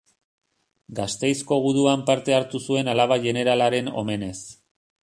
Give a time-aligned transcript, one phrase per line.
[0.99, 4.37] Gasteizko Guduan parte hartu zuen Alaba Jeneralaren omenez.